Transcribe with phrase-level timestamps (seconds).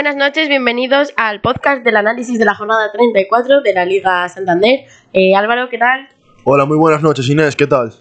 [0.00, 4.86] Buenas noches, bienvenidos al podcast del análisis de la jornada 34 de la Liga Santander.
[5.12, 6.08] Eh, Álvaro, ¿qué tal?
[6.44, 7.92] Hola, muy buenas noches, Inés, ¿qué tal?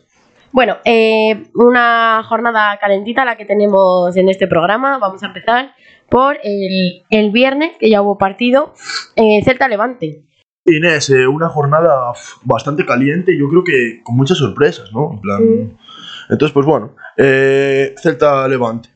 [0.53, 4.97] Bueno, eh, una jornada calentita la que tenemos en este programa.
[4.97, 5.73] Vamos a empezar
[6.07, 8.73] por el, el viernes, que ya hubo partido,
[9.17, 10.23] eh, Celta-Levante.
[10.67, 12.13] Inés, eh, una jornada
[12.45, 15.15] bastante caliente, yo creo que con muchas sorpresas, ¿no?
[15.15, 15.43] En plan...
[15.43, 15.77] Mm.
[16.29, 18.89] Entonces, pues bueno, eh, Celta-Levante.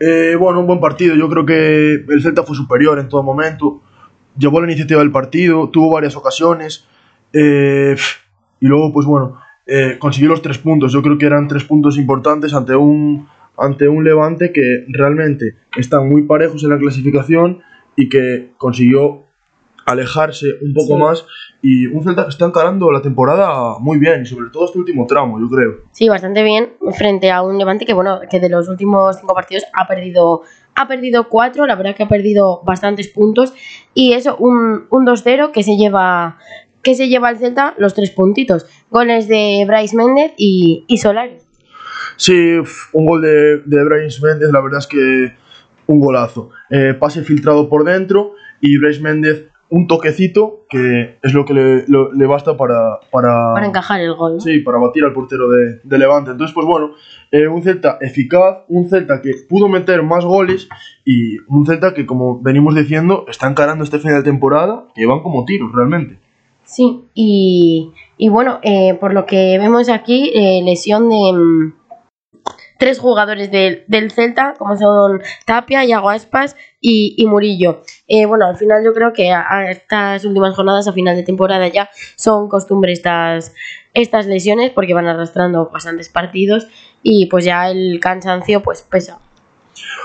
[0.00, 3.80] Eh, bueno, un buen partido, yo creo que el Celta fue superior en todo momento,
[4.36, 6.86] llevó la iniciativa del partido, tuvo varias ocasiones,
[7.32, 7.96] eh,
[8.60, 11.96] y luego, pues bueno, eh, consiguió los tres puntos, yo creo que eran tres puntos
[11.96, 17.60] importantes ante un, ante un Levante que realmente están muy parejos en la clasificación
[17.96, 19.24] y que consiguió
[19.86, 21.00] alejarse un poco Sí.
[21.02, 21.26] más
[21.62, 25.06] y un Celta que está encarando la temporada muy bien y sobre todo este último
[25.06, 25.72] tramo, yo creo.
[25.92, 29.64] Sí, bastante bien frente a un Levante que, bueno, que de los últimos cinco partidos
[29.72, 30.42] ha perdido,
[30.74, 33.54] ha perdido cuatro, la verdad que ha perdido bastantes puntos.
[33.94, 36.38] Y eso, un, un 2-0 que se lleva
[36.82, 38.66] que se lleva al Celta los tres puntitos.
[38.90, 41.36] Goles de Bryce Méndez y, y Solari.
[42.18, 42.56] Sí,
[42.92, 45.32] un gol de, de Bryce Méndez, la verdad es que
[45.86, 46.50] un golazo.
[46.68, 51.84] Eh, pase filtrado por dentro y Bryce Méndez un toquecito que es lo que le,
[51.88, 54.34] lo- le basta para, para, Para encajar el gol.
[54.34, 54.40] ¿no?
[54.40, 56.30] sí, para batir al portero de, de Levante.
[56.32, 56.90] Entonces, pues bueno,
[57.32, 60.68] eh, un Celta eficaz, un Celta que pudo meter más goles
[61.04, 65.20] y un Celta que, como venimos diciendo, está encarando este final de temporada que van
[65.22, 66.18] como tiros realmente.
[66.66, 71.72] Sí, y, y bueno, eh, por lo que vemos aquí, eh, lesión de mm,
[72.78, 77.82] tres jugadores del, Celta, como son Tapia, Iago Aspas y, y Murillo.
[78.08, 81.68] Eh, bueno, al final yo creo que a, estas últimas jornadas, a final de temporada
[81.68, 83.54] ya, son costumbre estas,
[83.92, 86.66] estas lesiones porque van arrastrando bastantes partidos
[87.02, 89.18] y pues ya el cansancio pues pesa.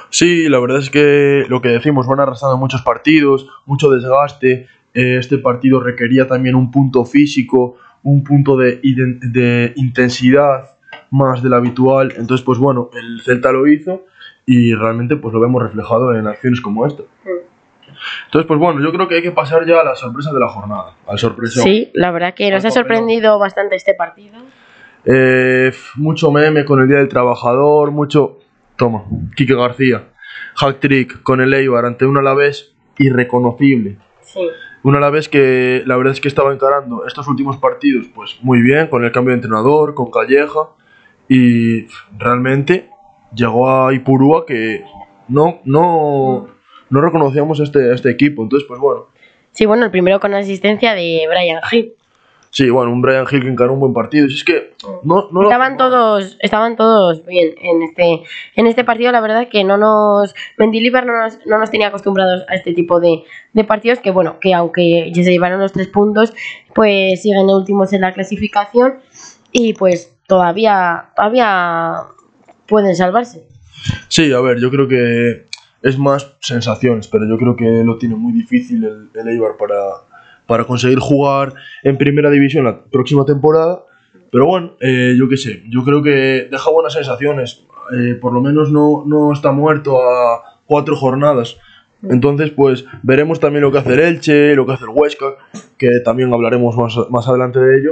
[0.10, 4.68] Sí, la verdad es que lo que decimos, van arrastrando muchos partidos, mucho desgaste.
[4.94, 10.79] eh, este partido requería también un punto físico, un punto de, de intensidad
[11.12, 12.14] más de la habitual.
[12.18, 14.06] Entonces, pues bueno, el Celta lo hizo
[14.46, 17.04] y realmente pues lo vemos reflejado en acciones como esta.
[18.26, 20.48] Entonces, pues bueno, yo creo que hay que pasar ya a la sorpresa de la
[20.48, 21.64] jornada, al sorpresón.
[21.64, 24.38] Sí, la verdad que nos ha sorprendido bastante este partido.
[25.06, 28.40] Eh, mucho meme con el Día del Trabajador, mucho...
[28.76, 29.04] Toma,
[29.36, 30.06] Quique García.
[30.56, 33.98] Hack trick con el Eibar ante un Alavés irreconocible.
[34.22, 34.40] Sí.
[34.84, 38.88] Un Alavés que la verdad es que estaba encarando estos últimos partidos pues muy bien,
[38.88, 40.70] con el cambio de entrenador, con Calleja.
[41.30, 41.86] Y
[42.18, 42.90] realmente
[43.34, 44.84] llegó a Ipurúa que
[45.28, 46.48] no, no,
[46.90, 48.44] no reconocíamos a este, a este equipo.
[48.44, 49.06] Entonces, pues bueno.
[49.52, 51.94] Sí, bueno, el primero con asistencia de Brian Hill.
[52.52, 54.28] Sí, bueno, un Brian Hill que encaró un buen partido.
[54.28, 54.74] Si es que
[55.04, 58.24] no, estaban todos estaban todos bien en este
[58.56, 62.44] en este partido la verdad que no nos Mendilibar no nos, no nos tenía acostumbrados
[62.48, 63.24] a este tipo de,
[63.54, 66.34] de partidos que bueno que aunque ya se llevaron los tres puntos
[66.74, 68.96] pues siguen últimos en la clasificación
[69.52, 71.96] y pues todavía todavía
[72.68, 73.50] pueden salvarse
[74.08, 75.46] Sí, a ver, yo creo que
[75.82, 79.80] es más sensaciones, pero yo creo que lo tiene muy difícil el, Eibar para,
[80.46, 81.54] para conseguir jugar
[81.84, 83.84] en primera división la próxima temporada.
[84.32, 87.66] Pero bueno, eh, yo qué sé, yo creo que deja buenas sensaciones.
[87.98, 91.58] Eh, por lo menos no, no está muerto a cuatro jornadas.
[92.04, 95.36] Entonces, pues veremos también lo que hace el Elche, lo que hace el Huesca,
[95.78, 97.92] que también hablaremos más, más adelante de ello.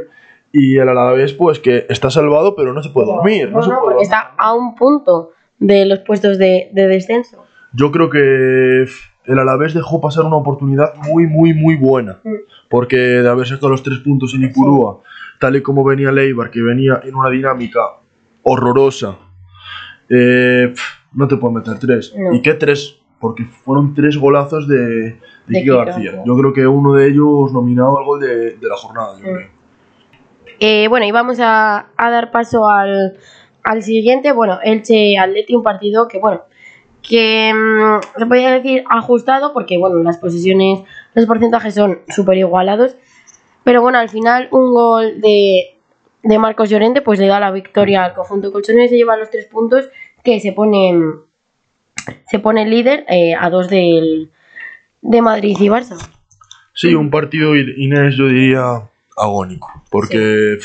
[0.59, 3.51] Y el Alavés, pues que está salvado, pero no se puede dormir.
[3.51, 6.87] No, No, se no, puede porque está a un punto de los puestos de, de
[6.87, 8.85] descenso Yo creo que
[9.25, 12.19] el Alavés dejó pasar una oportunidad muy, muy, muy buena.
[12.23, 12.35] Mm.
[12.69, 14.99] Porque de haber sacado los tres puntos en Ipurúa,
[15.39, 17.79] tal y como venía Leibar, que venía en una dinámica
[18.43, 19.17] horrorosa,
[20.09, 20.73] eh,
[21.13, 22.13] no te puedo meter tres.
[22.17, 22.33] No.
[22.33, 22.99] ¿Y qué tres?
[23.19, 25.63] Porque fueron tres golazos de, de.
[25.65, 26.23] García.
[26.25, 29.17] Yo creo que uno de ellos nominado al gol de, de la jornada.
[29.19, 29.35] yo Mm.
[29.35, 29.56] creo.
[30.59, 33.17] Eh, bueno, y vamos a, dar paso al,
[33.81, 34.31] siguiente.
[34.31, 36.43] Bueno, Elche Atleti, un partido que, bueno,
[37.01, 40.79] que mm, se podría decir ajustado porque, bueno, las posiciones,
[41.13, 42.95] los porcentajes son súper igualados.
[43.63, 45.77] Pero bueno, al final un gol de,
[46.23, 49.29] de Marcos Llorente pues le da la victoria al conjunto colchonero y se lleva los
[49.29, 49.89] tres puntos
[50.23, 50.93] que se pone,
[52.29, 54.31] se pone líder eh, a dos del,
[55.01, 55.97] de Madrid y Barça.
[56.73, 59.83] Sí, un partido, Inés, yo diría agónico.
[59.89, 60.59] Porque,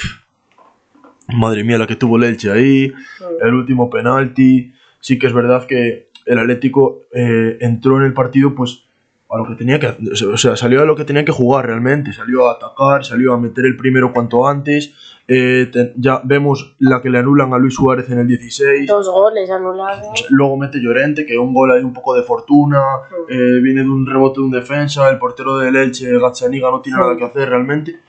[1.28, 2.92] madre mía, la que tuvo el Elche ahí,
[3.40, 4.72] el último penalti.
[5.00, 8.84] Sí que es verdad que el Atlético eh, entró en el partido pues
[9.28, 12.12] a lo que tenía que o sea, salió a lo que tenía que jugar realmente,
[12.12, 14.94] salió a atacar, salió a meter el primero cuanto antes,
[15.28, 18.88] Eh, te- ya vemos la que le anulan a Luis Suárez en el 16.
[18.88, 20.26] Dos goles anulados.
[20.30, 22.80] Luego mete Llorente, que un gol ahí un poco de fortuna.
[23.28, 25.08] eh, viene de un rebote de un defensa.
[25.08, 27.02] El portero del Elche, Gazzaniga, no tiene Sí.
[27.04, 28.00] nada que hacer realmente.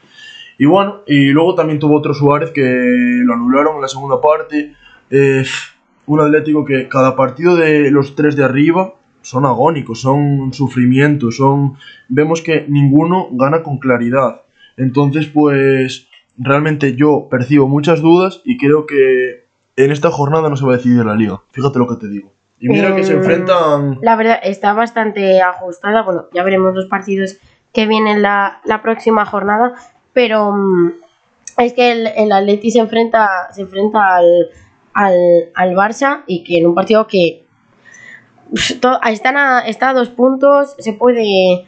[0.64, 4.74] Y bueno, y luego también tuvo otro Suárez que lo anularon en la segunda parte.
[5.10, 5.44] Eh,
[6.06, 11.76] un Atlético que cada partido de los tres de arriba son agónicos, son sufrimientos, son
[12.08, 14.44] vemos que ninguno gana con claridad.
[14.78, 16.08] Entonces, pues
[16.38, 19.44] realmente yo percibo muchas dudas y creo que
[19.76, 21.42] en esta jornada no se va a decidir la liga.
[21.52, 22.32] Fíjate lo que te digo.
[22.62, 26.04] Y mira que se Em, enfrentan La verdad, está bastante ajustada.
[26.04, 27.36] Bueno, ya veremos los partidos
[27.74, 29.74] que vienen la, la próxima jornada.
[30.14, 30.92] Pero mm,
[31.58, 34.48] es que el, el Atleti se enfrenta, se enfrenta al,
[34.94, 35.16] al,
[35.56, 37.44] al Barça y que en un partido que
[39.10, 41.66] están a, está a dos puntos, se puede.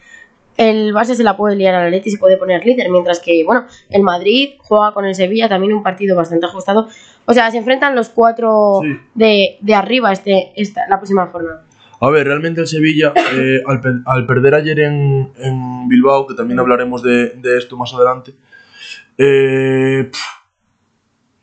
[0.58, 3.44] El Barça se la puede liar al Atleti y se puede poner líder, mientras que,
[3.44, 6.88] bueno, el Madrid juega con el Sevilla, también un partido bastante ajustado.
[7.26, 8.98] O sea, se enfrentan los cuatro Sí.
[9.16, 11.66] de, de arriba este, esta, la próxima jornada.
[12.02, 16.34] A ver, realmente el Sevilla, eh, al, pe- al perder ayer en, en Bilbao, que
[16.36, 18.34] también hablaremos de, de esto más adelante,
[19.18, 20.10] eh,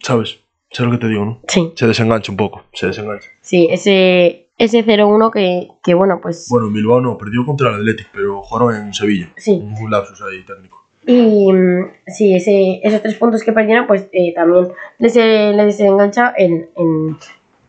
[0.01, 0.39] ¿sabes?
[0.71, 1.41] Sé lo que te digo, ¿no?
[1.49, 3.29] Sí, Se desengancha un poco, se desengancha.
[3.41, 6.47] sí, ese, ese 0-1 que, que, bueno, pues.
[6.49, 9.31] Bueno, en Bilbao no, perdió contra el Athletic, pero jugaron en Sevilla.
[9.37, 9.53] Sí.
[9.53, 10.81] Un lapsus ahí técnico.
[11.05, 14.69] Y mm, sí, ese, esos tres puntos que perdieron, pues eh, también
[14.99, 17.17] les, eh, les engancha en, en-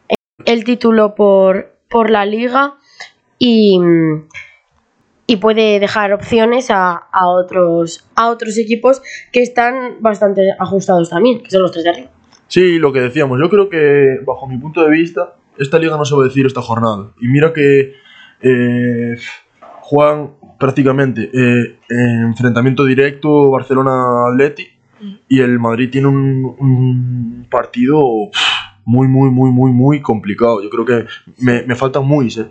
[0.07, 2.73] en el título por, por la liga
[3.37, 4.27] y, mm,
[5.27, 11.43] y puede dejar opciones a, a otros, a otros equipos que están bastante ajustados también,
[11.43, 12.09] que son los tres de arriba.
[12.47, 16.03] Sí, lo que decíamos, yo creo que, bajo mi punto de vista, esta liga no
[16.03, 17.11] se va a decir esta jornada.
[17.21, 17.93] Y mira que
[18.41, 19.15] eh,
[19.81, 24.67] juegan prácticamente eh, en enfrentamiento directo Barcelona-Atleti
[25.27, 28.01] y el Madrid tiene un, un partido
[28.85, 30.61] muy, muy, muy, muy, muy complicado.
[30.61, 31.05] Yo creo que
[31.39, 32.47] me, me faltan muy, ¿eh?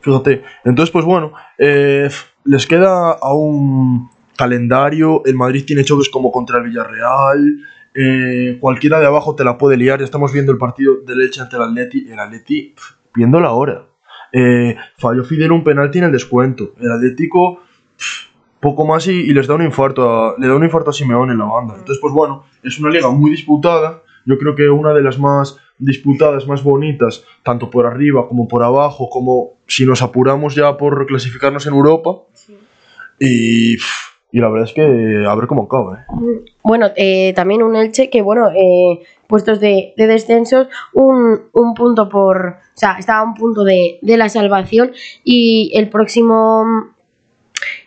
[0.00, 0.42] Fíjate.
[0.64, 2.08] Entonces, pues bueno, eh,
[2.44, 5.22] les queda aún calendario.
[5.24, 7.56] El Madrid tiene choques como contra el Villarreal.
[7.94, 9.98] eh, cualquiera de abajo te la puede liar.
[10.00, 12.08] Ya estamos viendo el partido del Elche ante el Atleti.
[12.10, 12.74] El Atleti,
[13.14, 13.86] viendo la hora.
[14.32, 16.74] Eh, falló Fidel un penalti en el descuento.
[16.80, 17.60] El Atlético,
[17.96, 18.28] pf,
[18.60, 21.32] poco más y, y les da un infarto a, le da un infarto a Simeone
[21.32, 21.74] en la banda.
[21.74, 24.02] Entonces, pues bueno, es una liga muy disputada.
[24.24, 28.62] Yo creo que una de las más disputadas, más bonitas, tanto por arriba como por
[28.62, 32.10] abajo, como si nos apuramos ya por clasificarnos en Europa.
[33.18, 33.74] Y,
[34.32, 36.00] y la verdad es que a ver cómo acaba.
[36.00, 36.52] ¿eh?
[36.62, 42.08] Bueno, eh, también un Elche que, bueno, eh, puestos de, de descensos, un, un punto
[42.08, 42.46] por.
[42.46, 44.92] O sea, está a un punto de, de la salvación
[45.24, 46.64] y el próximo.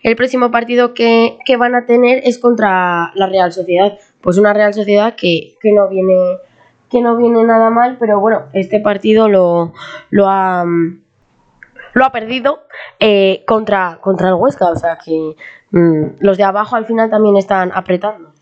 [0.04, 3.98] El próximo partido que, que van a tener es contra la Real Sociedad.
[4.22, 6.16] Pues una Real Sociedad que, que no viene
[6.90, 9.74] que no viene nada mal, pero bueno, este partido lo,
[10.12, 10.64] lo ha
[11.96, 12.60] lo ha perdido
[13.00, 15.36] eh, contra, contra el Huesca, o sea que
[15.72, 18.35] mm, los de abajo al final también están apretando.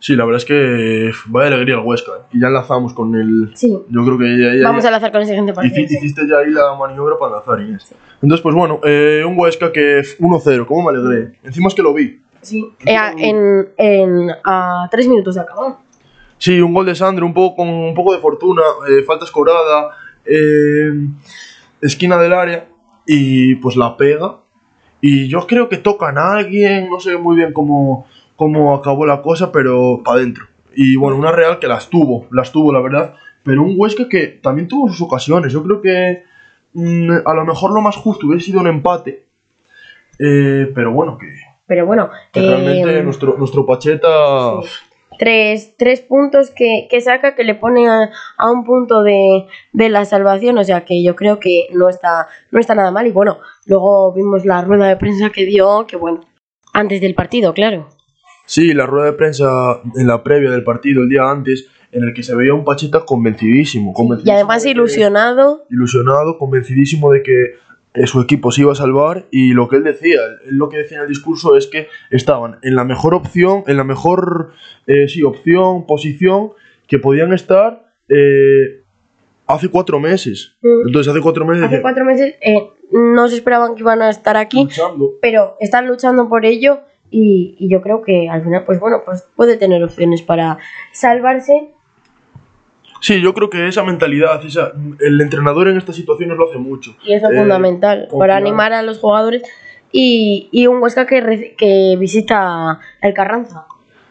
[0.00, 2.12] Sí, la verdad es que vaya alegría el Huesca.
[2.12, 2.22] ¿eh?
[2.32, 3.52] Y ya enlazamos con el.
[3.54, 3.68] Sí.
[3.88, 5.76] Yo creo que ya, ya- Vamos ya- a lanzar con el siguiente partido.
[5.76, 7.94] hici- hiciste ya ahí la maniobra para enlazar, Inés.
[8.22, 11.38] Entonces, pues bueno, eh, un Huesca que f- 1-0, ¿cómo me alegré?
[11.44, 12.20] Encima es que lo vi.
[12.42, 12.66] Sí.
[12.86, 15.76] Eh, en, en- a tres minutos de acabar.
[16.38, 18.62] Sí, un gol de Sandro, un poco con un poco de fortuna,
[19.06, 19.90] falta escorada,
[21.80, 22.68] esquina del área
[23.06, 24.36] y pues la pega.
[25.02, 28.06] Y yo creo que tocan a alguien, no sé muy bien cómo,
[28.40, 30.46] cómo acabó la cosa, pero para adentro.
[30.74, 33.12] Y bueno, una Real que las tuvo, las tuvo la verdad,
[33.44, 35.52] pero un Huesca que también tuvo sus ocasiones.
[35.52, 36.22] Yo creo que
[36.72, 39.26] mm, a lo mejor lo más justo hubiera sido un empate,
[40.18, 41.26] eh, pero bueno, que,
[41.66, 44.62] Pero bueno, que eh, realmente nuestro, nuestro Pacheta...
[44.62, 44.70] sí.
[45.18, 49.88] tres, tres puntos que, que saca que le pone a, a un punto de, de
[49.90, 53.06] la salvación, o sea que yo creo que no está, no está nada mal.
[53.06, 56.22] Y bueno, luego vimos la rueda de prensa que dio, que bueno,
[56.72, 57.99] antes del partido, claro.
[58.50, 62.12] Sí, la rueda de prensa en la previa del partido, el día antes, en el
[62.12, 63.92] que se veía un Pacheta convencidísimo.
[63.92, 65.66] Y convencidísimo además de que- ilusionado.
[65.70, 67.44] Ilusionado, convencidísimo de que
[67.94, 70.78] eh, su equipo se iba a salvar y lo que él decía, él lo que
[70.78, 74.50] decía en el discurso es que estaban en la mejor opción, en la mejor
[74.88, 76.50] eh, sí, opción, posición
[76.88, 78.80] que podían estar eh,
[79.46, 80.56] hace cuatro meses.
[80.60, 80.88] Mm.
[80.88, 82.58] Entonces hace cuatro meses Hace decía, cuatro meses eh,
[82.90, 85.12] no se esperaban que iban a estar aquí, luchando.
[85.22, 86.80] pero están luchando por ello
[87.10, 90.58] y, y yo creo que al final, pues bueno, pues puede tener opciones para
[90.92, 91.70] salvarse.
[93.00, 96.94] Sí, yo creo que esa mentalidad, esa, el entrenador en estas situaciones lo hace mucho.
[97.02, 98.18] Y eso es Eh, fundamental confiar.
[98.18, 99.42] para animar a los jugadores
[99.90, 103.64] y, y un Huesca que, que visita el Carranza.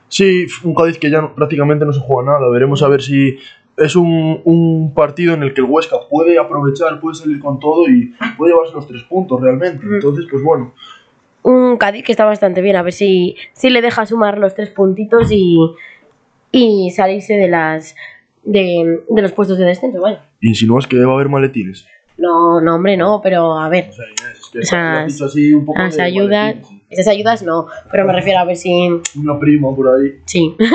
[0.08, 2.50] Sí, un Cádiz que ya prácticamente no se juega nada.
[2.50, 3.38] Veremos a ver si
[3.78, 7.88] es un, un partido en el que el Huesca puede aprovechar, puede salir con todo
[7.88, 9.86] y puede llevarse los tres puntos realmente.
[9.86, 10.74] Entonces, pues bueno.
[11.44, 14.70] Un Cádiz que está bastante bien, a ver si, si le deja sumar los tres
[14.70, 15.58] puntitos y,
[16.52, 17.96] y salirse de las
[18.44, 20.00] de, de los puestos de descenso.
[20.00, 21.86] Bueno, Insinúas que va a haber maletines.
[22.18, 25.66] no, no, hombre, no, pero a ver, O sea, Inés, es que Esas- así un
[25.66, 28.72] poco ayudas, maletines, esas ayudas no, pero me refiero a ver si
[29.18, 30.20] Una prima por ahí.
[30.26, 30.56] Sí.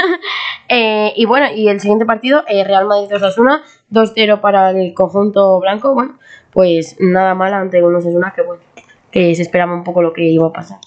[0.70, 3.60] Eh, y bueno, y el siguiente partido, eh, Real Madrid 2-1,
[3.92, 5.92] 2-0 para el conjunto blanco.
[5.92, 6.18] Bueno,
[6.52, 8.62] pues nada mal ante un Osasuna que bueno,
[9.14, 10.78] que se esperaba un poco lo que iba a pasar.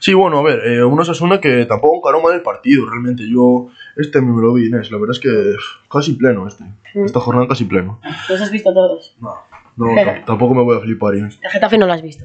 [0.00, 3.28] Sí, bueno, a ver, eh, un Osasuna que tampoco encaró mal el partido, realmente.
[3.28, 4.90] Yo, este me lo vi, Inés.
[4.90, 5.54] La verdad es que
[5.88, 6.64] casi pleno este.
[6.94, 7.04] Mm.
[7.04, 8.00] Esta jornada casi pleno.
[8.28, 9.16] Los has visto todos.
[9.20, 9.36] No,
[9.76, 9.86] no,
[10.26, 11.38] tampoco me voy a flipar, Inés.
[11.40, 12.24] El Getafe no lo has visto.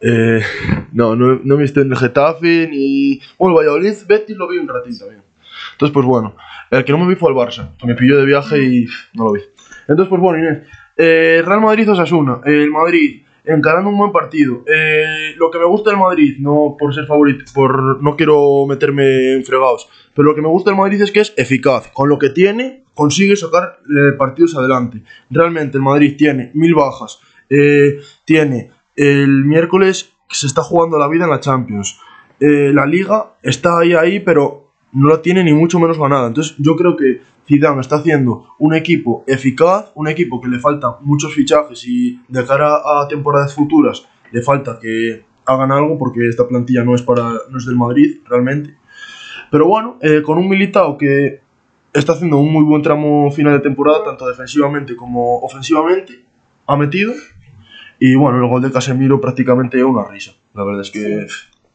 [0.00, 0.40] Eh,
[0.92, 3.20] no, no, no he visto en el Getafe ni.
[3.38, 5.22] Bueno, el Valladolid, Betis lo vi un ratito también.
[5.72, 6.34] Entonces, pues bueno,
[6.70, 9.26] el que no me vi fue el Barça, que me pilló de viaje y no
[9.26, 9.42] lo vi.
[9.88, 14.64] Entonces, pues bueno, Inés, eh, Real Madrid Osasuna, el Madrid encarando un buen partido.
[14.66, 19.34] Eh, lo que me gusta del Madrid, no por ser favorito, por no quiero meterme
[19.34, 21.90] en fregados, pero lo que me gusta del Madrid es que es eficaz.
[21.92, 25.02] Con lo que tiene, consigue sacar eh, partidos adelante.
[25.30, 31.08] Realmente el Madrid tiene mil bajas, eh, tiene el miércoles que se está jugando la
[31.08, 31.98] vida en la Champions.
[32.40, 36.28] Eh, la liga está ahí, ahí, pero no la tiene ni mucho menos ganada.
[36.28, 40.92] Entonces yo creo que Zidane está haciendo un equipo eficaz, un equipo que le faltan
[41.00, 46.48] muchos fichajes y de cara a temporadas futuras le falta que hagan algo porque esta
[46.48, 48.76] plantilla no es para no es del Madrid realmente.
[49.50, 51.40] Pero bueno, eh, con un Militao que
[51.92, 56.24] está haciendo un muy buen tramo final de temporada, tanto defensivamente como ofensivamente,
[56.66, 57.12] ha metido.
[57.98, 60.32] Y bueno, el gol de Casemiro prácticamente una risa.
[60.52, 61.26] La verdad es que...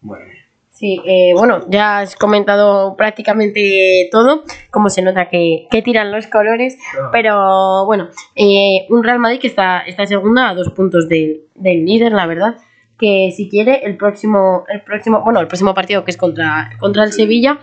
[0.01, 0.40] Mía.
[0.81, 6.25] Sí, eh, bueno, ya has comentado prácticamente todo, como se nota que, que tiran los
[6.25, 6.75] colores,
[7.11, 11.85] pero bueno, eh, un Real Madrid que está, está segunda a dos puntos del, del
[11.85, 12.55] líder, la verdad,
[12.97, 17.03] que si quiere el próximo, el próximo, bueno, el próximo partido que es contra, contra
[17.03, 17.59] el Sevilla,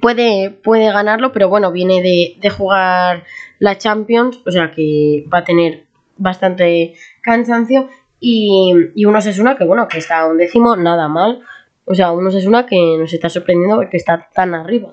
[0.00, 3.24] puede, puede ganarlo, pero bueno, viene de, de jugar
[3.58, 5.86] la Champions, o sea que va a tener
[6.16, 7.88] bastante cansancio
[8.20, 11.42] y, y un Osasuna que bueno, que está a un décimo, nada mal.
[11.86, 14.92] O sea, un Osasuna que nos está sorprendiendo porque está tan arriba.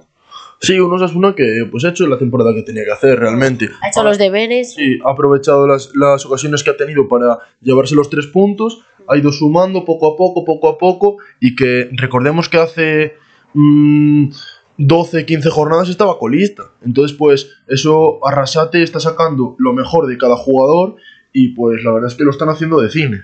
[0.60, 3.70] Sí, un Osasuna que pues ha hecho la temporada que tenía que hacer realmente.
[3.82, 4.74] Ha hecho los deberes.
[4.74, 9.18] Sí, ha aprovechado las, las ocasiones que ha tenido para llevarse los tres puntos, ha
[9.18, 13.14] ido sumando poco a poco, poco a poco, y que recordemos que hace
[13.54, 14.30] mm,
[14.78, 16.72] 12, 15 jornadas estaba colista.
[16.82, 20.96] Entonces, pues eso Arrasate está sacando lo mejor de cada jugador
[21.32, 23.22] y pues la verdad es que lo están haciendo de cine.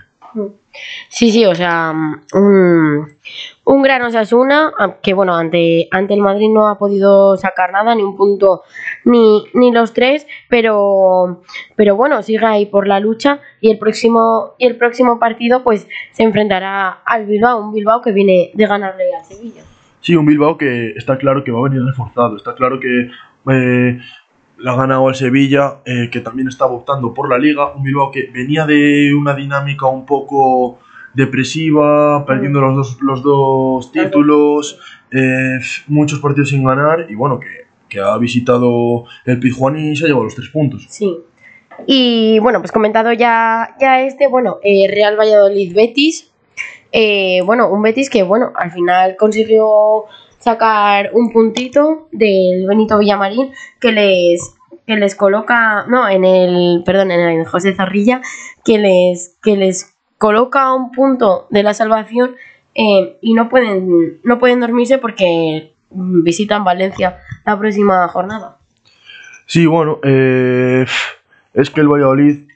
[1.08, 1.92] Sí, sí, o sea,
[2.32, 3.08] un,
[3.64, 4.72] un gran Osasuna
[5.02, 8.62] que, bueno, ante, ante el Madrid no ha podido sacar nada, ni un punto,
[9.04, 11.42] ni, ni los tres, pero,
[11.76, 15.88] pero bueno, sigue ahí por la lucha y el próximo, y el próximo partido pues
[16.12, 19.62] se enfrentará al Bilbao, un Bilbao que viene de ganarle al Sevilla.
[20.00, 23.10] Sí, un Bilbao que está claro que va a venir reforzado, está claro que
[23.52, 23.98] eh,
[24.60, 28.10] le ha ganado al Sevilla, eh, que también estaba optando por la liga, un Bilbao
[28.10, 30.78] que venía de una dinámica un poco
[31.14, 34.78] depresiva, perdiendo los dos, los dos títulos,
[35.10, 37.48] eh, muchos partidos sin ganar y bueno, que,
[37.88, 40.86] que ha visitado el Pizjuán y se ha llevado los tres puntos.
[40.88, 41.18] Sí.
[41.86, 46.30] Y bueno, pues comentado ya, ya este, bueno, eh, Real Valladolid Betis.
[47.46, 50.04] Bueno, un Betis que, bueno, al final consiguió
[50.40, 54.56] sacar un puntito del Benito Villamarín que les
[54.86, 58.20] que les coloca, no, en el, perdón, en el José Zorrilla,
[58.64, 62.34] que les que les coloca un punto de la salvación
[62.74, 68.56] eh, y no pueden no pueden dormirse porque visitan Valencia la próxima jornada.
[69.46, 70.86] Sí, bueno, eh,
[71.54, 72.49] es que el Valladolid,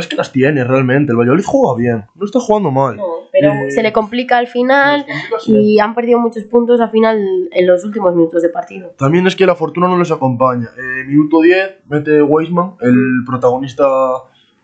[0.00, 2.96] es que las tiene realmente, el Valladolid juega bien, no está jugando mal.
[2.96, 6.90] No, pero Eh, se le complica al final complica y han perdido muchos puntos al
[6.90, 7.18] final
[7.50, 8.94] en los últimos minutos de partido.
[8.98, 10.68] También es que la fortuna no les acompaña.
[10.76, 13.86] Eh, minuto 10, mete Weisman, el protagonista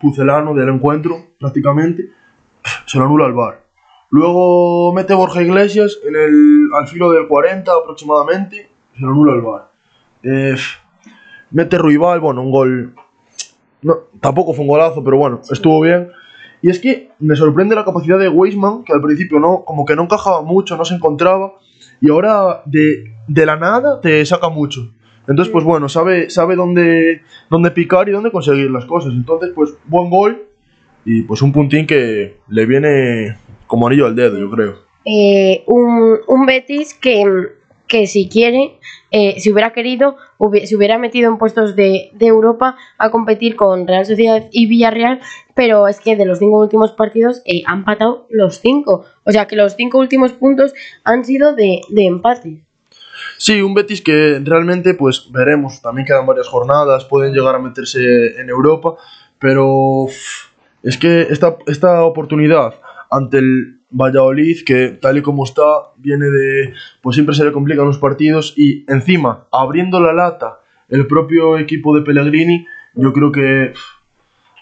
[0.01, 2.09] pucelano del encuentro, prácticamente.
[2.87, 3.63] Se lo anula al bar.
[4.11, 8.69] Luego mete Borja Iglesias en el, al filo del 40 aproximadamente.
[8.95, 9.71] Se lo anula al bar.
[10.23, 10.55] Eh,
[11.51, 12.95] mete Ruibal, bueno, un gol.
[13.83, 16.11] No, tampoco fue un golazo, pero bueno, estuvo bien.
[16.63, 19.97] Y es que me sorprende la capacidad de Weisman, que al principio no, como que
[19.97, 21.55] no encajaba mucho, no se encontraba.
[22.01, 24.93] Y ahora de, de la nada te saca mucho.
[25.29, 29.13] Entonces, pues bueno, sabe, sabe dónde, dónde picar y dónde conseguir las cosas.
[29.13, 30.47] Entonces, pues buen gol
[31.05, 33.37] y pues un puntín que le viene
[33.67, 34.77] como anillo al dedo, yo creo.
[35.05, 37.25] Eh, un, un Betis que,
[37.89, 38.79] que si quiere,
[39.13, 40.17] eh, si hubiera querido,
[40.65, 45.21] se hubiera metido en puestos de, de, Europa a competir con Real Sociedad y Villarreal,
[45.55, 49.05] pero es que de los cinco últimos partidos eh, han empatado los cinco.
[49.25, 50.73] O sea que los cinco últimos puntos
[51.05, 52.65] han sido de, de empate.
[53.37, 58.41] Sí, un Betis que realmente, pues veremos, también quedan varias jornadas, pueden llegar a meterse
[58.41, 58.95] en Europa,
[59.39, 60.07] pero
[60.83, 62.75] es que esta, esta oportunidad
[63.11, 65.63] ante el Valladolid, que tal y como está,
[65.97, 66.75] viene de.
[67.01, 71.95] Pues siempre se le complican los partidos y encima, abriendo la lata, el propio equipo
[71.95, 73.73] de Pellegrini, yo creo que.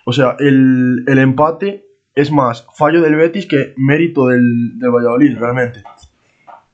[0.04, 5.82] O sea, el, empate es más fallo del Betis que mérito del, del Valladolid, realmente.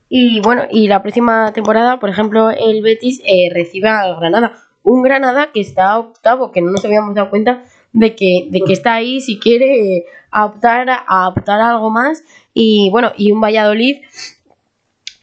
[0.08, 4.52] Y bueno, y la próxima temporada, por ejemplo, el Betis eh, recibe al Granada.
[4.82, 7.64] Un Granada que está octavo, que no nos habíamos dado cuenta
[7.96, 12.22] de que, de que está ahí si quiere optar a optar algo más.
[12.52, 13.96] Y bueno, y un Valladolid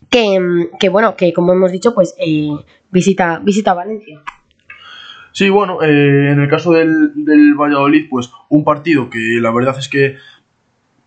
[0.10, 2.50] que, que bueno, que como hemos dicho, pues eh,
[2.92, 4.22] visita, visita Valencia.
[5.32, 9.76] Sí, bueno, eh, en el caso del, del Valladolid, pues un partido que la verdad
[9.78, 10.18] es que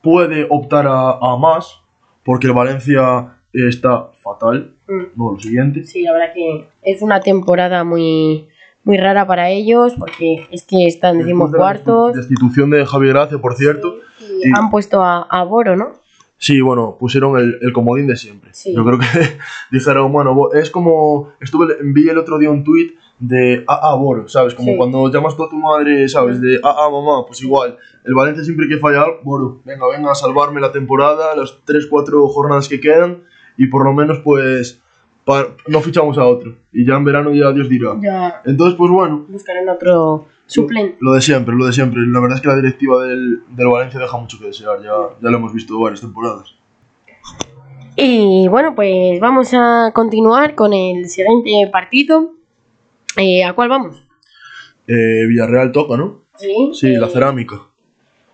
[0.02, 1.80] puede optar a, a más,
[2.24, 4.74] porque el Valencia está fatal.
[4.88, 5.04] Mm.
[5.16, 5.84] No, lo siguiente.
[5.84, 8.48] Sí, la verdad que es una temporada muy,
[8.86, 12.14] muy rara para ellos porque es que están, decimos, cuartos.
[12.14, 13.98] Destitución de Javier Gracia, por cierto.
[14.20, 15.92] y han puesto a, a, Boro, ¿no?
[16.38, 18.52] Sí, bueno, pusieron el, el comodín de siempre.
[18.64, 19.06] Yo creo que
[19.72, 21.32] dijeron, bueno, es como.
[21.40, 24.54] Estuve, vi el otro día un tuit de a a Boro, ¿sabes?
[24.54, 26.40] Como cuando llamas tú a tu madre, ¿sabes?
[26.40, 27.76] De a a mamá, pues igual.
[28.04, 32.68] El Valencia siempre que falla, Boro, venga, venga a salvarme la temporada, las 3-4 jornadas
[32.68, 33.24] que quedan
[33.56, 34.80] y por lo menos pues
[35.66, 37.96] no fichamos a otro y ya en verano ya Dios dirá.
[38.00, 38.42] Ya.
[38.44, 39.26] Entonces pues bueno.
[39.28, 40.96] Buscarán otro suplente.
[41.00, 42.00] Lo, de siempre, lo de siempre.
[42.06, 45.30] La verdad es que la directiva del, del Valencia deja mucho que desear, ya, ya
[45.30, 46.54] lo hemos visto varias temporadas.
[47.96, 52.34] Y bueno, pues vamos a continuar con el siguiente partido.
[53.16, 54.04] Eh, ¿A cuál vamos?
[54.86, 56.24] Eh, Villarreal toca, ¿no?
[56.36, 56.70] Sí.
[56.74, 57.62] Sí, la cerámica.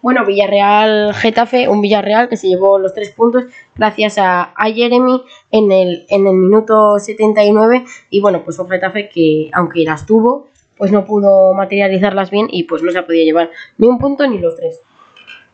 [0.02, 3.44] Bueno, Villarreal Getafe, un Villarreal que se llevó los tres puntos
[3.76, 9.48] gracias a, Jeremy en el, en el minuto 79 y bueno, pues un Getafe que
[9.52, 13.50] aunque las tuvo, pues no pudo materializarlas bien y pues no se ha podido llevar
[13.78, 14.80] ni un punto ni los tres.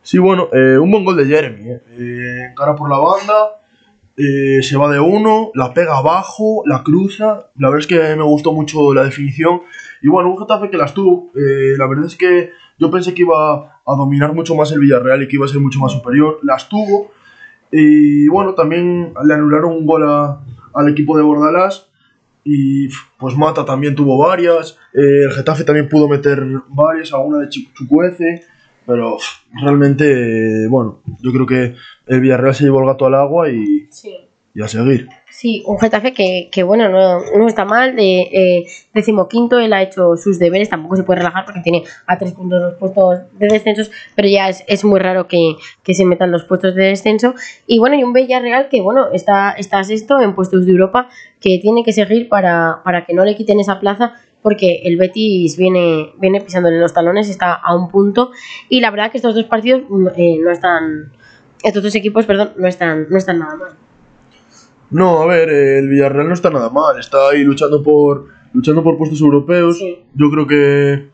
[0.01, 1.81] Sí, bueno, eh, un buen gol de Jeremy, eh.
[1.99, 3.58] eh cara por la banda,
[4.19, 8.23] eh, se va de uno, la pega abajo, la cruza, la verdad es que me
[8.23, 9.61] gustó mucho la definición
[10.01, 13.81] y bueno, un Getafe que las tuvo, la verdad es que yo pensé que iba
[13.85, 16.39] a dominar mucho más el Villarreal y que iba a ser mucho más superior.
[16.43, 17.11] Las tuvo.
[17.71, 21.87] Y bueno, también le anularon un gol al equipo de Bordalás.
[22.45, 24.77] Y pues Mata también tuvo varias.
[24.93, 28.45] Eh, el Getafe también pudo meter varias, alguna de Chucuece.
[28.89, 29.17] Pero
[29.51, 31.75] realmente, bueno, yo creo que
[32.07, 33.87] el Villarreal se llevó el gato al agua y,
[34.55, 35.07] y a seguir.
[35.29, 37.95] Sí, un Getafe que, que bueno, no, no, está mal.
[37.95, 40.69] De eh, decimoquinto, él ha hecho sus deberes.
[40.69, 43.91] Tampoco se puede relajar porque tiene a tres puntos los puestos de descensos.
[44.15, 47.35] Pero ya es, es muy raro que, que, se metan los puestos de descenso.
[47.67, 51.09] Y bueno, y un Villarreal que, bueno, está, está sexto en puestos de Europa.
[51.39, 54.15] Que tiene que seguir para, para que no le quiten esa plaza.
[54.41, 58.31] Porque el Betis viene, viene pisándole los talones, está a un punto.
[58.69, 61.11] Y la verdad que estos dos partidos mm, eh, no están.
[61.61, 63.71] Estos dos equipos, perdón, no están, no están nada mal.
[64.91, 68.97] No, a ver, el Villarreal no está nada mal, está ahí luchando por luchando por
[68.97, 69.79] puestos europeos.
[70.13, 71.09] Yo creo que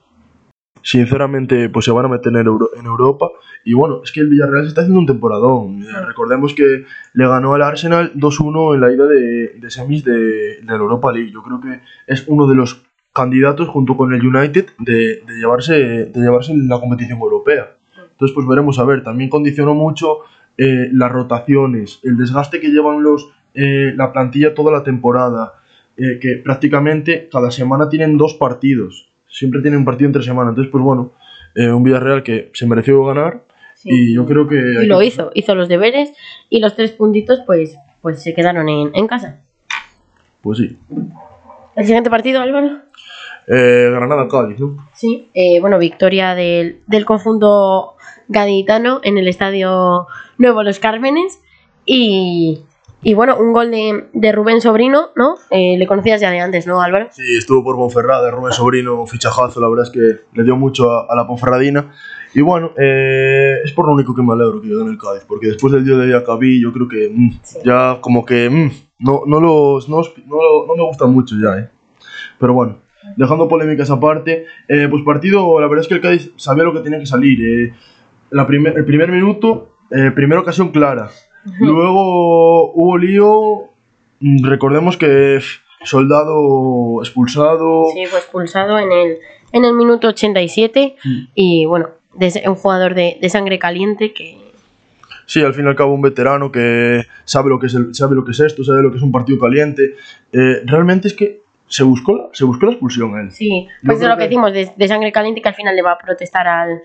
[0.81, 3.31] sinceramente pues se van a meter en, en, Europa
[3.63, 5.83] y bueno, es que el Villarreal se está haciendo un temporadón.
[6.07, 10.63] Recordemos que le ganó al Arsenal 2-1 en la ida de, de semis de, de,
[10.63, 11.31] la Europa League.
[11.31, 12.84] Yo creo que es uno de los
[13.15, 15.73] candidatos junto con el United de, de llevarse
[16.13, 17.77] de llevarse la competición europea.
[18.11, 20.19] Entonces pues veremos a ver, también condicionó mucho
[20.57, 25.53] eh, las rotaciones, el desgaste que llevan los eh, la plantilla toda la temporada,
[25.95, 30.71] eh, que prácticamente cada semana tienen dos partidos, siempre tienen un partido entre semana, entonces
[30.71, 31.13] pues bueno,
[31.55, 33.45] eh, un Villarreal que se mereció ganar
[33.83, 34.55] y yo creo que...
[34.83, 36.11] Y lo hizo, hizo los deberes
[36.49, 39.41] y los tres puntitos pues, pues se quedaron en, en casa.
[40.41, 40.77] Pues sí.
[41.75, 42.79] ¿El siguiente partido, Álvaro?
[43.47, 44.77] Granada-Cádiz, ¿no?
[44.93, 45.29] Sí,
[45.61, 47.95] bueno, victoria del, del conjunto
[48.27, 51.39] gaditano en el estadio Nuevo Los Cármenes
[51.85, 52.63] y,
[53.03, 55.35] y bueno, un gol de, de Rubén Sobrino, ¿no?
[55.51, 57.09] Eh, le conocías ya de antes, ¿no, Álvaro?
[57.11, 60.91] Sí, estuvo por Ponferrada, Rubén Sobrino, un fichajazo, la verdad es que le dio mucho
[60.91, 61.93] a, la Ponferradina.
[62.33, 65.47] Y bueno, eh, es por lo único que me alegro que en el Cádiz, porque
[65.47, 69.39] después del día de Yacabí yo creo que mm, ya como que mm, no, no,
[69.39, 71.69] los, no, no, no, me gustan mucho ya, ¿eh?
[72.39, 72.79] Pero bueno,
[73.17, 76.79] dejando polémicas aparte, eh, pues partido, la verdad es que el Cádiz sabía lo que
[76.81, 77.39] tenía que salir.
[77.41, 77.73] Eh,
[78.31, 79.69] la primer, el primer minuto,
[80.15, 81.09] primera ocasión clara,
[81.59, 83.69] Luego hubo lío
[84.19, 85.39] mm, recordemos que
[85.83, 87.85] Soldado expulsado.
[87.93, 89.17] Sí, fue expulsado en el,
[89.51, 91.19] en el minuto 87 Mm.
[91.35, 94.37] y bueno, de- un jugador de, de sangre caliente que...
[95.27, 98.15] Sí, al fin y al cabo un veterano que sabe lo que es, el- sabe
[98.15, 99.93] lo que es esto, sabe lo que es un partido caliente.
[100.33, 103.31] Eh, realmente es que se buscó la, se buscó la expulsión él.
[103.31, 105.81] Sí, pues es lo que que- decimos, de, de sangre caliente que al final le
[105.81, 106.81] va a protestar al,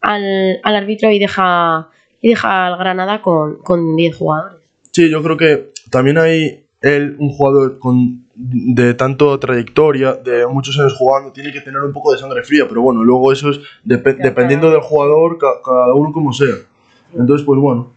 [0.00, 1.88] al, al árbitro y deja,
[2.20, 4.58] y deja al Granada con, con 10 jugadores.
[4.92, 10.78] Sí, yo creo que también hay él, un jugador con, de tanto trayectoria, de muchos
[10.78, 13.60] años jugando, tiene que tener un poco de sangre fría, pero bueno, luego eso es
[13.84, 16.54] dependiendo del jugador, ca- cada uno como sea.
[17.16, 17.92] Entonces, pues bueno,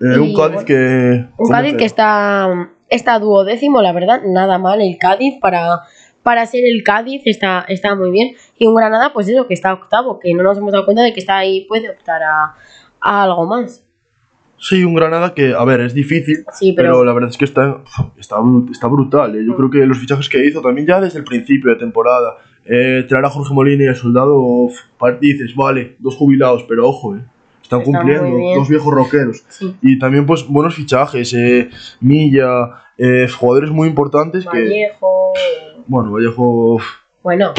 [0.00, 0.74] eh, un Cádiz bueno, que...
[0.74, 2.48] Un ¿cómo Cádiz que está,
[2.88, 5.80] está duodécimo, la verdad, nada mal el Cádiz para,
[6.22, 8.34] para ser el Cádiz, está, está muy bien.
[8.58, 11.12] Y un Granada, pues eso, que está octavo, que no nos hemos dado cuenta de
[11.12, 12.54] que está ahí, puede optar a,
[13.00, 13.80] a algo más.
[14.58, 17.44] Sí, un Granada que, a ver, es difícil, Sí, pero, pero- la verdad es que
[17.44, 17.82] está,
[18.18, 18.36] está,
[18.70, 19.36] está brutal.
[19.36, 19.44] eh.
[19.46, 23.04] Yo creo que los fichajes que hizo también ya desde el principio de temporada, eh,
[23.06, 24.68] traer a Jorge Molina y a Soldado,
[25.20, 27.20] dices, vale, dos jubilados, pero ojo, eh,
[27.64, 29.42] están Está cumpliendo, dos viejos rockeros.
[29.48, 29.74] Sí.
[29.82, 35.32] Y también, pues, buenos fichajes, eh, Milla, eh, jugadores muy importantes que, Vallejo.
[35.86, 36.78] bueno, Vallejo,
[37.22, 37.52] Bueno.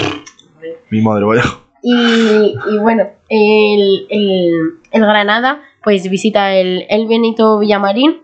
[0.92, 1.62] mi madre, Vallejo.
[1.82, 4.54] Y, y bueno, el, el,
[4.92, 8.22] el Granada pues visita el, el Benito Villamarín,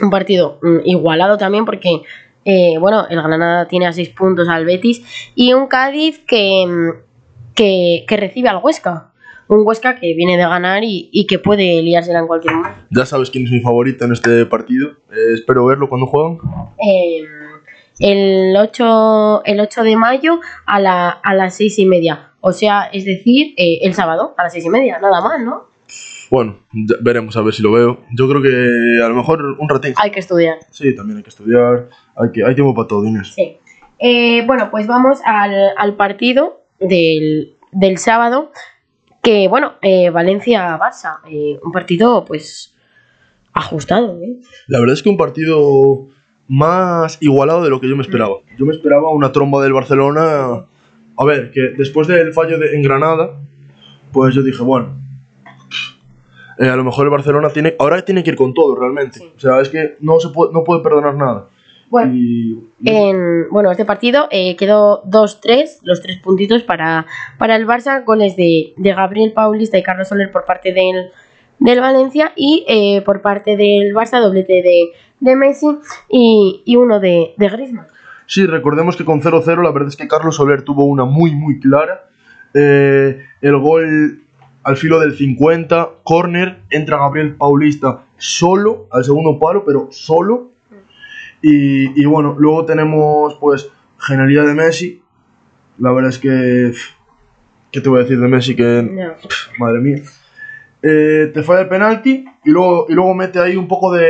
[0.00, 2.02] un partido mm, igualado también porque,
[2.44, 7.54] eh, bueno, el Granada tiene a 6 puntos al Betis y un Cádiz que, mm,
[7.54, 9.12] que, que recibe al Huesca.
[9.48, 12.78] Un Huesca que viene de ganar y, y que puede liársela en cualquier momento.
[12.90, 14.88] Ya sabes quién es mi favorito en este partido.
[15.10, 16.38] eh, espero verlo cuando juegan.
[16.78, 17.24] Eh,
[18.00, 22.32] el, 8, el 8 de mayo a, la, a las 6 y media.
[22.40, 24.98] O sea, es decir, eh, el sábado a las 6 y media.
[24.98, 25.64] Nada mal, ¿no?
[26.30, 26.58] Bueno,
[27.02, 28.00] veremos a ver si lo veo.
[28.16, 29.94] Yo creo que a lo mejor un ratín.
[29.96, 30.58] Hay que estudiar.
[30.70, 31.88] Sí, también hay que estudiar.
[32.16, 33.32] Hay, que, hay tiempo para todo, Inés.
[33.34, 33.58] Sí.
[34.00, 38.50] Eh, bueno, pues vamos al, al partido del, del sábado.
[39.26, 41.18] Que bueno, eh, Valencia-Barça.
[41.28, 42.76] eh, un partido, pues,
[43.52, 44.22] ajustado.
[44.22, 44.36] ¿eh?
[44.68, 46.06] La verdad es que un partido
[46.46, 48.36] más igualado de lo que yo me esperaba.
[48.56, 50.66] Yo me esperaba una tromba del Barcelona.
[51.18, 53.40] A ver, que después del fallo de, en Granada,
[54.12, 54.96] pues yo dije, bueno,
[56.60, 57.74] eh, a lo mejor el Barcelona tiene.
[57.80, 59.18] Ahora tiene que ir con todo, realmente.
[59.18, 59.32] Sí.
[59.36, 61.48] O sea, es que no, se puede, no puede perdonar nada.
[61.88, 67.06] Bueno, Y, y- en, bueno, este partido eh, quedó 2-3, los tres puntitos para,
[67.38, 71.10] para el Barça, goles de, de Gabriel Paulista y Carlos Soler por parte del,
[71.60, 75.66] del Valencia y eh, por parte del Barça doblete de, de Messi
[76.08, 77.86] y, y uno de, de Griezmann.
[78.26, 81.60] Sí, recordemos que con 0-0 la verdad es que Carlos Soler tuvo una muy muy
[81.60, 82.08] clara.
[82.54, 84.22] Eh, el gol
[84.64, 90.50] al filo del 50, corner, entra Gabriel Paulista solo al segundo palo, pero solo.
[91.48, 95.00] Y, y bueno, luego tenemos pues genialidad de Messi.
[95.78, 96.72] La verdad es que...
[97.70, 98.56] ¿Qué te voy a decir de Messi?
[98.56, 98.82] Que...
[98.82, 99.12] No.
[99.58, 100.02] Madre mía.
[100.82, 104.08] Eh, te falla el penalti y luego, y luego mete ahí un poco de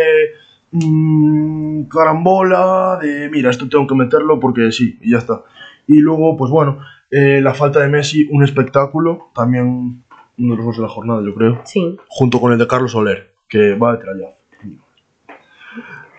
[0.73, 5.43] mm, carambola, de mira, esto tengo que meterlo porque sí, y ya está.
[5.87, 6.79] Y luego, pues bueno,
[7.11, 10.05] eh, la falta de Messi, un espectáculo, también
[10.39, 11.97] uno de los goles de la jornada, yo creo, Sí.
[12.09, 14.35] junto con el de Carlos Soler, que va de trayazo.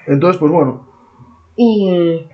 [0.08, 0.87] Entonces, pues bueno,
[1.58, 2.28] Y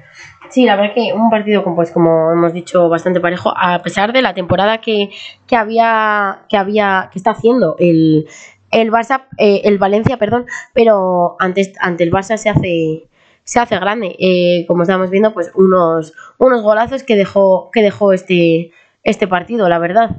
[0.49, 4.21] sí, la verdad que un partido, pues, como hemos dicho, bastante parejo, a pesar de
[4.21, 5.09] la temporada que,
[5.47, 8.27] que había, que había, que está haciendo el,
[8.69, 13.07] el Barça, eh, el Valencia, perdón, pero antes, ante el Barça se hace
[13.43, 14.15] se hace grande.
[14.19, 18.71] Eh, como estamos viendo, pues unos, unos golazos que dejó, que dejó este,
[19.03, 20.11] este partido, la verdad.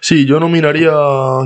[0.00, 0.92] sí, yo nominaría.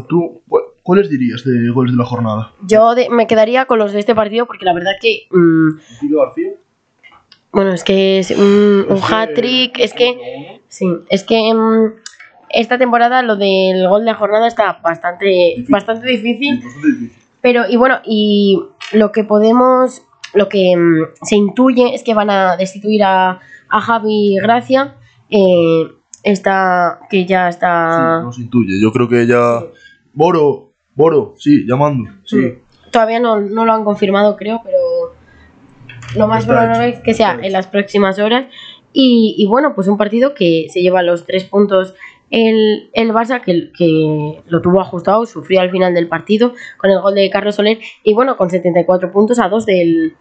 [0.08, 0.42] ¿Tú
[0.86, 2.52] cuáles dirías de goles de la jornada?
[2.62, 5.68] Yo de- me quedaría con los de este partido porque la verdad que mm,
[6.00, 6.50] Guido García.
[7.52, 11.92] Bueno, es que es un, un hat-trick, es que sí, es que mm,
[12.50, 15.72] esta temporada lo del gol de la jornada está bastante Difícil.
[15.72, 17.22] bastante difícil, Bastante difícil.
[17.40, 20.02] pero y bueno, y lo que podemos
[20.34, 24.94] lo que mm, se intuye es que van a destituir a, a Javi Gracia,
[25.30, 25.88] eh,
[26.22, 28.80] está que ya está Sí, no se intuye.
[28.80, 29.64] Yo creo que ya.
[30.12, 30.65] Boro,
[30.96, 32.10] Boro, sí, llamando.
[32.24, 32.36] Sí.
[32.36, 32.90] Mm.
[32.90, 34.78] Todavía no, no lo han confirmado, creo, pero
[36.16, 38.46] lo más probable es que sea en las próximas horas.
[38.92, 41.94] Y, y bueno, pues un partido que se lleva los tres puntos
[42.30, 47.00] el, el Barça, que, que lo tuvo ajustado, sufrió al final del partido con el
[47.00, 47.78] gol de Carlos Soler.
[48.02, 50.14] Y bueno, con 74 puntos a dos del,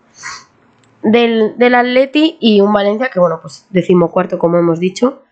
[1.04, 5.24] del, del Atleti y un Valencia que, bueno, pues decimocuarto, como hemos dicho.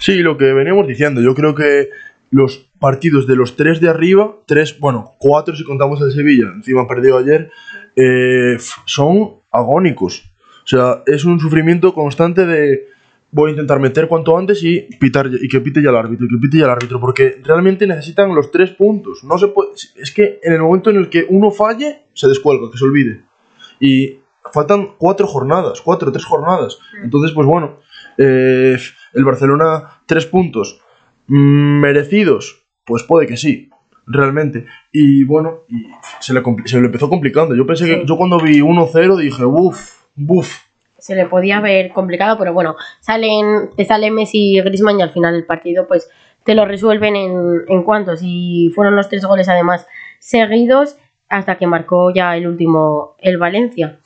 [0.00, 1.20] Sí, lo que veníamos diciendo.
[1.20, 1.88] Yo creo que
[2.30, 6.86] los partidos de los tres de arriba, tres, bueno, cuatro si contamos el Sevilla, encima
[6.86, 7.50] perdió ayer,
[7.96, 10.30] eh, son agónicos.
[10.64, 12.88] O sea, es un sufrimiento constante de
[13.30, 16.28] voy a intentar meter cuanto antes y pitar y que pite ya el árbitro, y
[16.28, 19.24] que pite ya el árbitro, porque realmente necesitan los tres puntos.
[19.24, 22.70] No se puede, es que en el momento en el que uno falle, se descuelga,
[22.70, 23.24] que se olvide.
[23.80, 24.18] Y
[24.52, 26.78] faltan cuatro jornadas, cuatro, tres jornadas.
[27.02, 27.80] Entonces, pues bueno,
[28.16, 28.78] eh,
[29.14, 30.80] el Barcelona, tres puntos
[31.28, 33.70] merecidos, pues puede que sí,
[34.06, 34.66] realmente.
[34.90, 35.86] Y bueno, y
[36.20, 37.54] se, le, se le empezó complicando.
[37.54, 42.36] Yo pensé que yo cuando vi 1-0 dije, uff, uff se le podía ver complicado,
[42.38, 46.10] pero bueno, salen, te sale Messi y Griezmann y al final el partido pues
[46.44, 49.86] te lo resuelven en, en cuantos y fueron los tres goles además
[50.18, 50.96] seguidos
[51.28, 53.98] hasta que marcó ya el último el Valencia.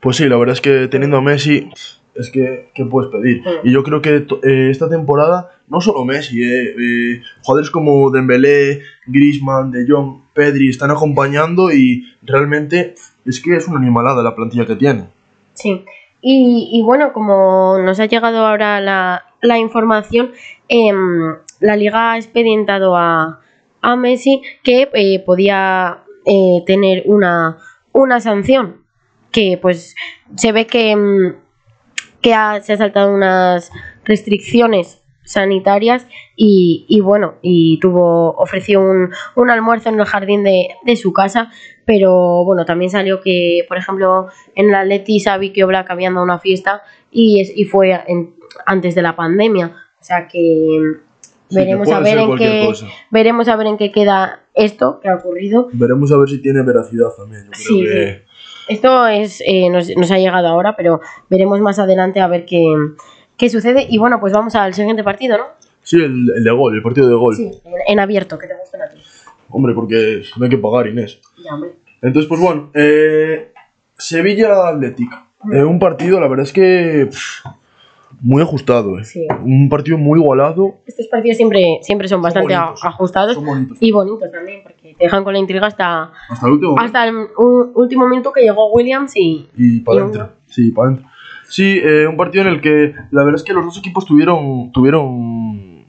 [0.00, 1.68] Pues sí, la verdad es que teniendo a Messi
[2.14, 3.42] es que ¿qué puedes pedir?
[3.64, 8.82] Y yo creo que eh, esta temporada no solo Messi, eh, eh, jugadores como Dembélé,
[9.06, 14.66] Griezmann, De Jong, Pedri están acompañando y realmente es que es una animalada la plantilla
[14.66, 15.06] que tiene.
[15.54, 15.82] Sí,
[16.20, 20.32] y, bueno, como nos ha llegado ahora la, información,
[20.68, 23.40] em, la liga ha expedientado a,
[23.80, 27.58] a Messi que eh, podía eh, tener una,
[27.92, 28.84] una sanción,
[29.32, 29.96] que pues
[30.36, 31.34] se ve que, em,
[32.20, 32.30] que
[32.62, 33.72] se ha saltado unas
[34.04, 36.06] restricciones sanitarias
[36.36, 41.50] y, bueno, y tuvo, ofreció un, un almuerzo en el jardín de, de, su casa,
[41.84, 46.24] pero bueno, también salió que, por ejemplo, en la Leti Sabi que Black habían dado
[46.24, 47.98] una fiesta y, es, y fue
[48.66, 50.78] antes de la pandemia, o sea que
[51.50, 52.72] veremos a ver en qué
[53.10, 55.68] veremos a ver en qué queda esto que ha ocurrido.
[55.72, 57.48] Veremos a ver si tiene veracidad también.
[57.52, 57.86] sí,
[58.68, 62.62] Esto es, eh, nos, nos ha llegado ahora, pero veremos más adelante a ver qué
[63.42, 63.88] qué sucede.
[63.90, 65.44] Y bueno, pues vamos al siguiente partido, ¿no?
[65.82, 67.34] Sí, el, de gol, el partido de gol.
[67.34, 67.50] Sí,
[67.88, 68.98] en, abierto, que te gusta a ti.
[69.50, 71.20] Hombre, porque no hay que pagar, Inés.
[71.44, 71.72] Ya, hombre.
[72.00, 73.52] Entonces, pues bueno, eh,
[73.98, 75.16] Sevilla Atlético.
[75.52, 77.10] Eh, un partido, la verdad es que
[78.20, 79.04] muy ajustado, ¿eh?
[79.04, 79.26] Sí.
[79.44, 80.76] Un partido muy igualado.
[80.86, 83.36] Estos partidos siempre, siempre son bastante ajustados
[83.80, 87.26] y bonitos también, porque te dejan con la intriga hasta, hasta el último, hasta el
[87.74, 89.48] último momento que llegó Williams y.
[89.56, 90.28] Y para adentro.
[90.46, 91.11] Sí, para adentro.
[91.52, 94.72] Sí, eh, un partido en el que la verdad es que los dos equipos tuvieron
[94.72, 95.84] tuvieron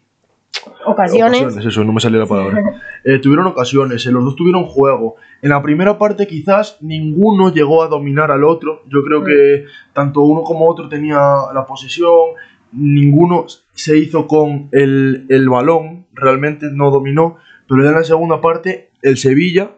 [0.86, 1.56] ocasiones.
[1.56, 2.82] eso, no me salió la palabra.
[3.06, 5.16] Eh, tuvieron ocasiones, eh, los dos tuvieron juego.
[5.42, 8.82] En la primera parte quizás ninguno llegó a dominar al otro.
[8.88, 11.20] Yo creo que tanto uno como otro tenía
[11.54, 12.30] la posesión.
[12.72, 17.36] Ninguno se hizo con el, el balón, realmente no dominó.
[17.68, 19.72] Pero ya en la segunda parte, el Sevilla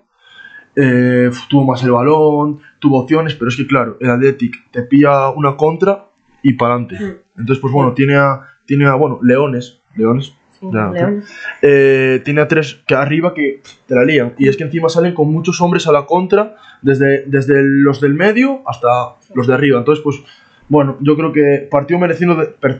[0.75, 5.29] eh, tuvo más el balón, tuvo opciones, pero es que claro, el Athletic te pilla
[5.31, 6.05] una contra
[6.43, 7.03] y para adelante.
[7.03, 7.39] Mm.
[7.39, 10.35] Entonces, pues bueno, tiene a, tiene a bueno, Leones, Leones,
[11.63, 14.33] eh, tiene a tres que arriba que te la lían.
[14.37, 18.13] Y es que encima salen con muchos hombres a la contra, desde, desde los del
[18.13, 19.79] medio hasta los de arriba.
[19.79, 20.17] Entonces, pues
[20.69, 22.37] bueno, yo creo que partido merecido,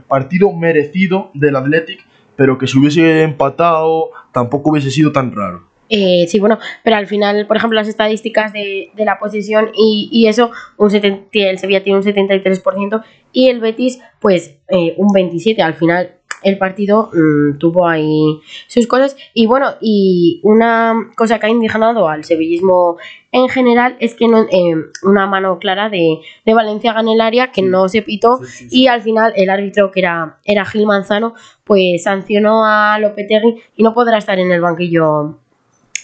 [0.08, 5.64] partido merecido del Athletic, pero que si hubiese empatado tampoco hubiese sido tan raro.
[5.90, 10.10] Eh, sí, bueno, pero al final, por ejemplo, las estadísticas de, de la posición y,
[10.12, 15.62] y eso, un el Sevilla tiene un 73% y el Betis, pues eh, un 27%.
[15.62, 19.18] Al final, el partido mm, tuvo ahí sus cosas.
[19.34, 22.98] Y bueno, y una cosa que ha indignado al sevillismo
[23.32, 27.90] en general es que no, eh, una mano clara de, de Valencia Ganelaria que no
[27.90, 31.34] se pitó y al final el árbitro que era, era Gil Manzano
[31.66, 35.40] pues sancionó a Lopetegui y no podrá estar en el banquillo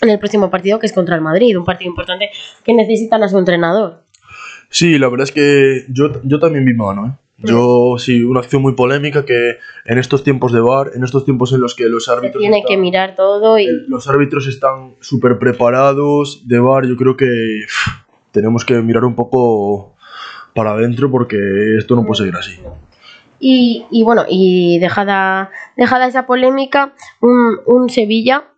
[0.01, 2.29] en el próximo partido que es contra el Madrid, un partido importante
[2.63, 4.03] que necesitan a su entrenador.
[4.69, 7.11] Sí, la verdad es que yo, yo también vi mano, ¿eh?
[7.43, 11.51] Yo sí, una acción muy polémica que en estos tiempos de VAR, en estos tiempos
[11.53, 12.33] en los que los árbitros...
[12.33, 13.65] Se tiene que mirar todo y...
[13.87, 17.63] Los árbitros están súper preparados de VAR, yo creo que
[18.31, 19.95] tenemos que mirar un poco
[20.53, 21.37] para adentro porque
[21.79, 22.59] esto no puede seguir así.
[23.39, 28.50] Y, y bueno, y dejada, dejada esa polémica, un, un Sevilla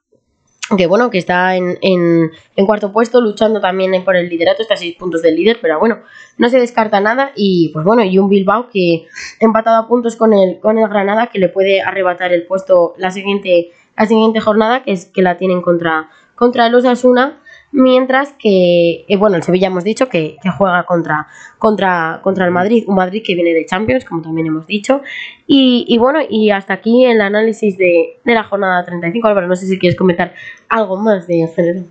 [0.77, 4.77] que bueno, que está en, en, cuarto puesto, luchando también por el liderato, está a
[4.77, 5.99] seis puntos del líder, pero bueno,
[6.37, 9.05] no se descarta nada y pues bueno, y un Bilbao que
[9.39, 13.11] empatado a puntos con el, con el Granada, que le puede arrebatar el puesto la
[13.11, 17.41] siguiente, la siguiente jornada, que es que la tienen contra, contra el Osasuna,
[17.73, 22.85] mientras que, eh, bueno, el Sevilla hemos dicho que, juega contra, contra, contra el Madrid,
[22.87, 25.01] un Madrid que viene de Champions, como también hemos dicho,
[25.47, 29.77] y, bueno, y hasta aquí el análisis de, la jornada 35, Álvaro, no sé si
[29.79, 30.33] quieres comentar
[30.69, 31.85] algo más de general.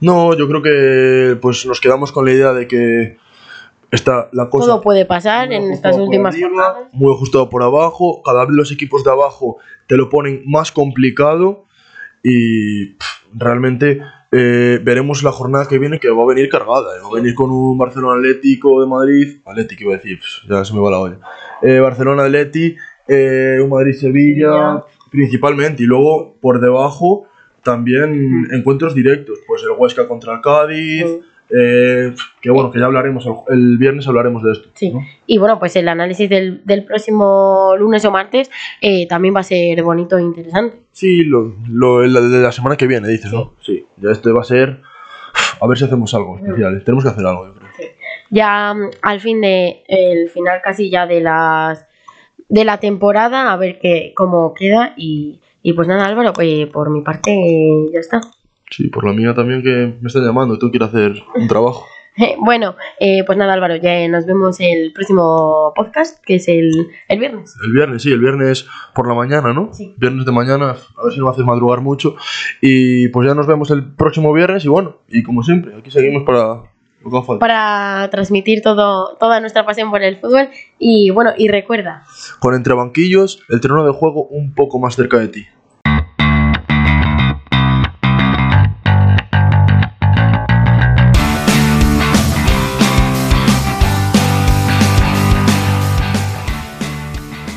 [0.00, 3.16] No, yo creo que pues nos quedamos con la idea de que
[3.90, 4.66] está la cosa...
[4.66, 6.92] Todo puede pasar en estas últimas jornadas.
[6.92, 11.64] Muy ajustado por abajo, cada vez los equipos de abajo te lo ponen más complicado
[12.22, 12.96] y
[13.32, 14.00] realmente
[14.38, 16.96] eh, veremos la jornada que viene que va a venir cargada.
[16.96, 19.26] eh, Va a venir con un Barcelona Atlético de Madrid.
[19.46, 21.18] Atlético iba a decir, pf, ya se me va la olla.
[21.62, 22.76] Eh, Barcelona Atleti,
[23.62, 24.84] un Madrid-Sevilla, Sevilla.
[25.10, 25.82] principalmente.
[25.82, 27.26] Y luego por debajo
[27.62, 28.54] también Mm.
[28.54, 29.38] encuentros directos.
[29.46, 31.06] Pues el Huesca contra el Cádiz.
[31.50, 34.68] Eh, que bueno, que ya hablaremos, el, el viernes hablaremos de esto.
[34.74, 34.90] Sí.
[34.90, 35.00] ¿no?
[35.26, 39.44] Y bueno, pues el análisis del, del próximo lunes o martes eh, también va a
[39.44, 40.78] ser bonito e interesante.
[40.92, 43.54] Sí, lo, lo, la de la semana que viene, dices, ¿no?
[43.60, 44.80] Sí, ya este va a ser.
[45.60, 46.82] A ver si hacemos algo especial.
[46.84, 47.70] Tenemos que hacer algo, yo creo.
[48.30, 51.86] Ya mm, al fin de el final casi ya de las
[52.48, 56.90] de la temporada, a ver qué cómo queda y, y pues nada, Álvaro, pues por
[56.90, 57.32] mi parte
[57.92, 58.20] ya está.
[58.70, 60.58] Sí, por la mía también que me están llamando.
[60.58, 61.86] Tú quieres hacer un trabajo.
[62.38, 67.18] Bueno, eh, pues nada, Álvaro, ya nos vemos el próximo podcast, que es el, el
[67.18, 67.54] viernes.
[67.64, 69.72] El viernes, sí, el viernes por la mañana, ¿no?
[69.72, 69.94] Sí.
[69.98, 72.16] Viernes de mañana, a ver si no haces madrugar mucho.
[72.60, 76.22] Y pues ya nos vemos el próximo viernes y bueno, y como siempre, aquí seguimos
[76.24, 76.62] para
[77.02, 77.38] lo que falta.
[77.38, 80.48] Para transmitir todo, toda nuestra pasión por el fútbol.
[80.78, 82.04] Y bueno, y recuerda,
[82.40, 85.46] Con entre banquillos, el terreno de juego un poco más cerca de ti.